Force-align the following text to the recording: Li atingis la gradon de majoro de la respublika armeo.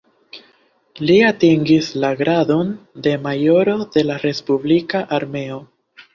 Li 1.09 1.17
atingis 1.27 1.89
la 2.05 2.11
gradon 2.21 2.73
de 3.09 3.15
majoro 3.27 3.77
de 3.99 4.05
la 4.09 4.19
respublika 4.27 5.05
armeo. 5.21 5.63